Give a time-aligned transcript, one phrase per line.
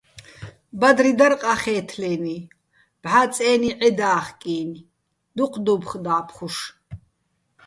[0.79, 2.37] ბადრი დარ ყახე́თლენი
[3.03, 4.85] ბჵა წე́ნი ჺედა́ხკი́ნი̆,
[5.35, 6.55] დუჴ დუ́ფხო̆ და́ფხუშ.